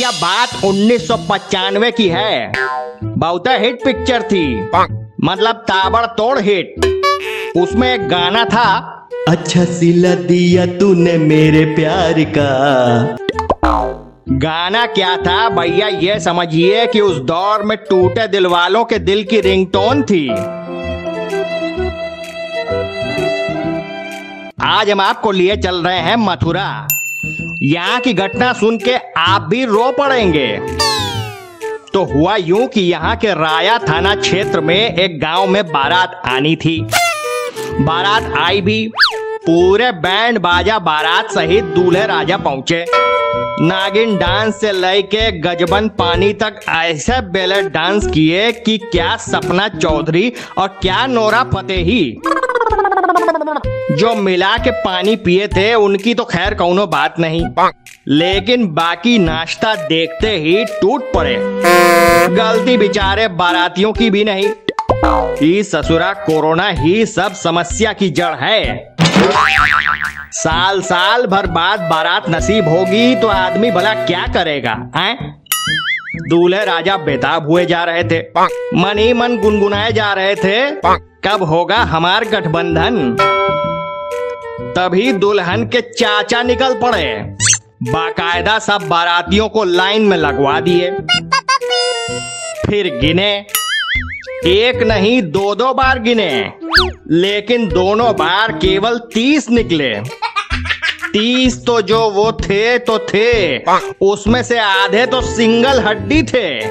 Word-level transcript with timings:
भैया 0.00 0.10
बात 0.12 0.64
उन्नीस 0.64 1.08
की 1.96 2.08
है। 2.08 2.52
बहुत 3.04 3.48
हिट 3.60 3.82
पिक्चर 3.84 4.22
थी। 4.22 4.44
मतलब 5.24 5.56
ताबड़तोड़ 5.68 6.38
हिट 6.38 6.84
उसमें 7.56 7.92
एक 7.94 8.06
गाना 8.08 8.44
था 8.44 8.68
अच्छा 9.28 9.64
सिला 9.70 10.14
दिया 10.14 10.64
तूने 10.78 11.16
मेरे 11.18 11.64
प्यार 11.74 12.20
का। 12.38 13.16
गाना 14.36 14.86
क्या 14.86 15.16
था 15.16 15.48
भैया 15.50 15.88
ये 15.88 16.18
समझिए 16.20 16.86
कि 16.86 17.00
उस 17.00 17.18
दौर 17.22 17.62
में 17.62 17.76
टूटे 17.90 18.26
दिल 18.28 18.46
वालों 18.46 18.84
के 18.84 18.98
दिल 19.00 19.22
की 19.24 19.40
रिंगटोन 19.40 20.02
थी। 20.02 20.28
आज 24.70 24.90
हम 24.90 25.00
आपको 25.00 25.30
लिए 25.30 25.56
चल 25.56 25.82
रहे 25.82 25.98
हैं 25.98 26.16
मथुरा। 26.16 26.70
यहाँ 27.22 28.00
की 28.00 28.12
घटना 28.12 28.52
सुन 28.52 28.78
के 28.78 28.94
आप 29.18 29.42
भी 29.42 29.64
रो 29.64 29.90
पड़ेंगे। 29.92 30.48
तो 31.92 32.04
हुआ 32.04 32.36
यूँ 32.36 32.66
कि 32.66 32.80
यहाँ 32.80 33.16
के 33.16 33.34
राया 33.34 33.78
थाना 33.78 34.14
क्षेत्र 34.14 34.60
में 34.60 34.94
एक 34.94 35.20
गाँव 35.20 35.46
में 35.46 35.66
बारात 35.66 36.22
आनी 36.26 36.54
थी। 36.56 36.80
बारात 37.80 38.32
आई 38.38 38.60
भी, 38.60 38.86
पूरे 39.46 39.90
बैंड 39.92 40.38
बाजा 40.38 40.78
बारात 40.78 41.30
सहित 41.30 41.64
दूल्हे 41.64 42.06
राजा 42.06 42.36
पहुँचे। 42.36 42.84
नागिन 43.62 44.16
डांस 44.16 44.60
से 44.60 44.72
लेके 44.72 45.30
गजबन 45.40 45.88
पानी 45.88 46.32
तक 46.32 46.60
ऐसे 46.68 47.20
बेले 47.20 47.62
डांस 47.62 48.06
किए 48.06 48.50
कि 48.52 48.78
क्या 48.78 49.16
सपना 49.16 49.68
चौधरी 49.68 50.32
और 50.58 50.68
क्या 50.68 51.06
नोरा 51.06 51.42
फतेही। 51.44 52.20
जो 53.90 54.14
मिला 54.14 54.56
के 54.58 54.70
पानी 54.70 55.14
पिए 55.16 55.46
थे 55.48 55.74
उनकी 55.74 56.14
तो 56.14 56.24
खैर 56.24 56.54
कौनो 56.54 56.86
बात 56.86 57.18
नहीं। 57.18 57.44
लेकिन 58.08 58.66
बाकी 58.66 59.18
नाश्ता 59.18 59.74
देखते 59.74 60.30
ही 60.36 60.64
टूट 60.64 61.12
पड़े। 61.12 61.34
गलती 62.36 62.76
बेचारे 62.76 63.28
बारातियों 63.28 63.92
की 63.92 64.10
भी 64.10 64.24
नहीं। 64.24 64.48
ई 65.42 65.62
ससुरा 65.62 66.12
कोरोना 66.12 66.68
ही 66.68 67.06
सब 67.06 67.32
समस्या 67.32 67.92
की 67.92 68.10
जड़ 68.10 68.34
है। 68.34 68.94
साल 70.32 70.80
साल 70.80 71.26
भर 71.26 71.46
बाद 71.46 71.80
बारात 71.80 72.28
नसीब 72.30 72.68
होगी 72.68 73.14
तो 73.16 73.28
आदमी 73.28 73.70
भला 73.70 73.94
क्या 73.94 74.26
करेगा 74.26 74.90
हैं? 74.96 75.42
दूल्हे 76.30 76.64
राजा 76.64 76.96
बेताब 76.96 77.50
हुए 77.50 77.66
जा 77.66 77.84
रहे 77.84 78.04
थे। 78.04 78.20
मन 78.76 78.98
ही 78.98 79.12
मन 79.12 79.38
गुनगुनाए 79.38 79.92
जा 79.92 80.12
रहे 80.12 80.34
थे। 80.34 80.70
कब 81.24 81.42
होगा 81.42 81.76
हमार 81.76 82.24
गठबंधन? 82.24 83.16
तभी 84.60 85.12
दुल्हन 85.12 85.64
के 85.64 85.80
चाचा 85.80 86.42
निकल 86.42 86.74
पड़े। 86.74 87.36
बाकायदा 87.82 88.58
सब 88.58 88.88
बारातियों 88.88 89.48
को 89.48 89.64
लाइन 89.64 90.02
में 90.02 90.16
लगवा 90.16 90.60
दिए। 90.60 90.90
फिर 92.66 92.98
गिने। 92.98 93.46
एक 94.46 94.82
नहीं, 94.82 95.22
दो 95.22 95.54
दो 95.54 95.74
बार 95.74 95.98
गिने। 95.98 96.52
लेकिन 97.10 97.68
दोनों 97.68 98.12
बार 98.12 98.52
केवल 98.52 98.98
तीस 98.98 99.50
निकले। 99.50 99.94
तीस 101.12 101.66
तो 101.66 101.82
जो 101.82 102.10
वो 102.10 102.32
थे 102.32 102.78
तो 102.78 102.98
थे। 102.98 103.58
उसमें 104.00 104.42
से 104.42 104.58
आधे 104.58 105.06
तो 105.06 105.20
सिंगल 105.20 105.80
हड्डी 105.80 106.22
थे। 106.22 106.66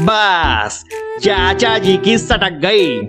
बस, 0.00 0.84
चाचा 1.22 1.78
जी 1.78 1.96
की 1.96 2.18
सटक 2.18 2.52
गई। 2.52 3.00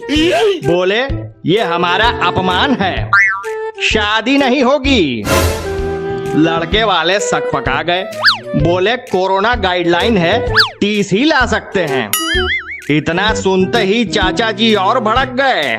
बोले, 0.67 1.01
ये 1.45 1.61
हमारा 1.61 2.07
अपमान 2.27 2.75
है। 2.75 3.11
शादी 3.83 4.37
नहीं 4.37 4.63
होगी। 4.63 5.23
लड़के 6.35 6.83
वाले 6.83 7.19
सक 7.19 7.51
पका 7.53 7.83
गए। 7.83 8.03
बोले, 8.55 8.95
कोरोना 8.97 9.55
गाइडलाइन 9.55 10.17
है, 10.17 10.53
तीस 10.79 11.11
ही 11.11 11.23
ला 11.23 11.45
सकते 11.45 11.79
हैं। 11.79 12.11
इतना 12.89 13.33
सुनते 13.33 13.77
ही 13.77 14.05
चाचा 14.05 14.51
जी 14.51 14.75
और 14.75 14.99
भड़क 14.99 15.27
गए। 15.27 15.77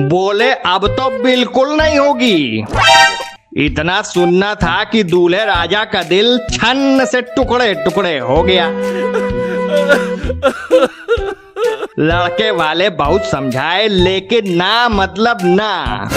बोले, 0.00 0.50
अब 0.52 0.88
तो 0.88 1.22
बिल्कुल 1.22 1.68
नहीं 1.68 1.98
होगी। 1.98 2.64
इतना 3.56 4.02
सुनना 4.02 4.54
था 4.54 4.84
कि 4.84 5.02
दूल्हे 5.02 5.44
राजा 5.44 5.84
का 5.84 6.02
दिल 6.02 6.38
छन्न 6.50 7.04
से 7.04 7.22
टुकड़े 7.22 7.74
टुकड़े 7.74 8.18
हो 8.18 8.42
गया। 8.42 8.66
लड़के 11.98 12.50
वाले 12.50 12.90
बहुत 12.90 13.24
समझाए, 13.24 13.88
लेकिन 13.88 14.56
ना 14.56 14.88
मतलब 14.88 15.38
ना। 15.42 16.08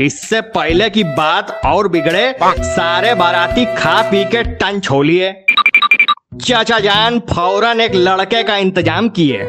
इससे 0.00 0.40
पहले 0.40 0.88
की 0.90 1.02
बात 1.04 1.50
और 1.66 1.88
बिगड़े 1.88 2.34
सारे 2.42 3.14
बाराती 3.14 3.64
खा 3.76 4.00
पी 4.02 4.24
के 4.24 4.42
टन 4.54 4.78
छोलिए। 4.80 5.32
चाचा 6.42 6.78
जान 6.78 7.18
फ़ौरन 7.30 7.80
एक 7.80 7.94
लड़के 7.94 8.42
का 8.42 8.56
इंतज़ाम 8.56 9.08
किए। 9.08 9.42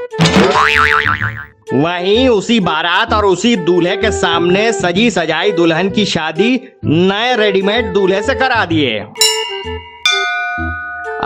वहीं 1.74 2.28
उसी 2.30 2.60
बारात 2.60 3.14
और 3.14 3.26
उसी 3.26 3.56
दूल्हे 3.56 3.96
के 3.98 4.12
सामने 4.12 4.72
सजी 4.74 5.10
सजाई 5.12 5.52
दुल्हन 5.52 5.90
की 5.90 6.06
शादी 6.06 6.60
नए 6.86 7.36
रेडीमेड 7.36 7.94
दूल्हे 7.94 8.22
से 8.24 8.36
करा 8.36 8.64
दिए। 8.66 9.00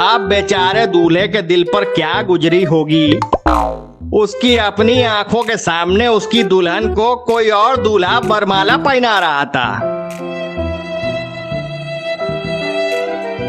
अब 0.04 0.28
बेचारे 0.30 0.86
दूल्हे 0.88 1.28
के 1.28 1.42
दिल 1.44 1.64
पर 1.64 1.84
क्या 1.86 2.22
गुजरी 2.22 2.64
होगी? 2.64 3.08
उसकी 4.12 4.56
अपनी 4.58 5.02
आँखों 5.04 5.44
के 5.44 5.58
सामने 5.58 6.08
उसकी 6.08 6.44
दुल्हन 6.44 6.94
को 6.94 7.16
कोई 7.16 7.50
और 7.50 7.78
दूल्हा 7.78 8.20
बरमाला 8.20 8.78
पहना 8.78 9.20
रहा 9.20 9.46
था। 9.46 9.80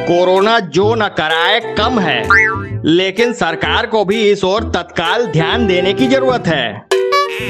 कोरोना 0.09 0.59
जो 0.61 0.95
न 0.95 1.09
कराए 1.09 1.61
कम 1.75 1.99
है, 2.01 2.23
लेकिन 2.87 3.33
सरकार 3.33 3.87
को 3.87 4.05
भी 4.05 4.23
इस 4.31 4.45
ओर 4.45 4.63
तत्काल 4.63 5.27
ध्यान 5.27 5.67
देने 5.67 5.93
की 5.93 6.07
ज़रूरत 6.07 6.47
है। 6.47 6.87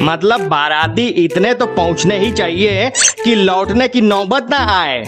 मतलब 0.00 0.41
बाराती 0.41 1.06
इतने 1.25 1.54
तो 1.54 1.66
पहुँचने 1.66 2.19
ही 2.19 2.31
चाहिए 2.32 2.91
कि 3.25 3.34
लौटने 3.34 3.88
की 3.88 4.00
नौबत 4.00 4.47
ना 4.50 4.59
आए। 4.81 5.04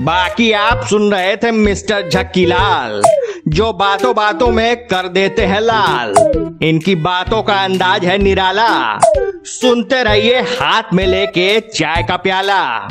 बाकी 0.00 0.52
आप 0.52 0.86
सुन 0.86 1.12
रहे 1.12 1.36
थे 1.36 1.50
मिस्टर 1.50 2.08
झक्कीलाल। 2.08 3.02
जो 3.48 3.72
बातों 3.72 4.14
बातों 4.14 4.48
में 4.48 4.76
कर 4.76 5.08
देते 5.08 5.42
हैं 5.42 5.60
लाल। 5.60 6.14
इनकी 6.62 6.94
बातों 6.94 7.42
का 7.42 7.54
अंदाज 7.54 8.04
है 8.04 8.18
निराला। 8.18 8.98
सुनते 9.44 10.02
रहिए 10.02 10.40
हाथ 10.40 10.82
में 10.94 11.06
लेके 11.06 11.60
चाय 11.60 12.02
का 12.02 12.16
प्याला। 12.16 12.88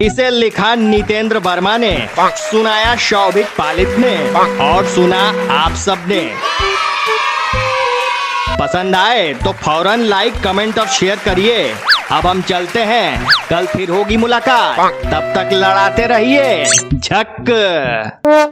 इसे 0.00 0.30
लिखा 0.30 0.74
नितेंद्र 0.74 1.38
वर्मा 1.38 1.76
ने, 1.76 2.08
सुनाया 2.20 2.96
शौभिक 2.96 3.46
पालित 3.46 3.88
ने, 3.88 4.16
और 4.64 4.86
सुना 4.86 5.22
आप 5.50 5.74
सबने 5.74 6.30
पसंद 8.60 8.94
आए 8.94 9.32
तो 9.34 9.52
फ़ौरन 9.52 10.00
लाइक 10.00 10.34
कमेंट 10.44 10.78
और 10.78 10.86
शेयर 10.86 11.16
करिए। 11.16 11.74
अब 12.12 12.26
हम 12.26 12.42
चलते 12.42 12.80
हैं। 12.80 13.26
कल 13.50 13.66
फिर 13.66 13.90
होगी 13.90 14.16
मुलाकात। 14.16 14.92
तब 15.04 15.32
तक 15.36 15.50
लड़ाते 15.52 16.06
रहिए। 16.06 16.64
झक। 16.94 18.51